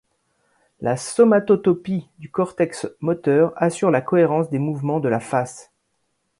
[0.79, 5.71] La somatotopie du cortex moteur assure la cohérence des mouvements de la face.